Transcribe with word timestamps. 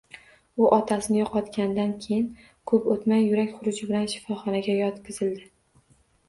U 0.61 0.67
otasini 0.77 1.19
yoʼqotgandan 1.19 1.93
keyin 2.05 2.23
koʼp 2.71 2.87
oʼtmay 2.95 3.21
yurak 3.27 3.53
xuruji 3.59 3.91
bilan 3.91 4.09
shifoxonaga 4.15 4.77
yotqizildi 4.81 5.47